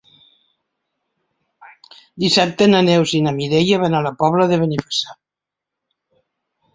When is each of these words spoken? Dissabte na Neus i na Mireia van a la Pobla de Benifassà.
Dissabte 2.23 2.67
na 2.71 2.79
Neus 2.87 3.13
i 3.19 3.21
na 3.25 3.33
Mireia 3.39 3.81
van 3.83 3.97
a 3.99 4.01
la 4.07 4.13
Pobla 4.23 4.49
de 4.53 4.59
Benifassà. 4.63 5.15